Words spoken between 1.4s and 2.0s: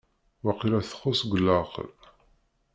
leɛqel?